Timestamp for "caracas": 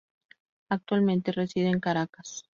1.79-2.43